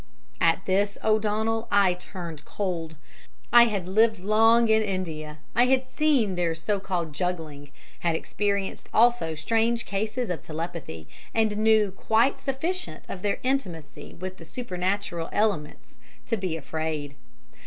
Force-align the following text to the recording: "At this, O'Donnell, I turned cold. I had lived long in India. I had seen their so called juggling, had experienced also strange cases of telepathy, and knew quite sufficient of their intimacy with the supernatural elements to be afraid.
"At 0.41 0.65
this, 0.65 0.97
O'Donnell, 1.03 1.67
I 1.71 1.93
turned 1.93 2.43
cold. 2.43 2.95
I 3.53 3.65
had 3.65 3.87
lived 3.87 4.17
long 4.17 4.67
in 4.67 4.81
India. 4.81 5.37
I 5.53 5.67
had 5.67 5.91
seen 5.91 6.33
their 6.33 6.55
so 6.55 6.79
called 6.79 7.13
juggling, 7.13 7.69
had 7.99 8.15
experienced 8.15 8.89
also 8.95 9.35
strange 9.35 9.85
cases 9.85 10.31
of 10.31 10.41
telepathy, 10.41 11.07
and 11.35 11.55
knew 11.55 11.91
quite 11.91 12.39
sufficient 12.39 13.03
of 13.07 13.21
their 13.21 13.37
intimacy 13.43 14.15
with 14.19 14.37
the 14.37 14.45
supernatural 14.45 15.29
elements 15.31 15.97
to 16.25 16.35
be 16.35 16.57
afraid. 16.57 17.13